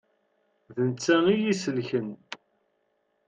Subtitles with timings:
[0.75, 2.09] D netta i yi-isellken.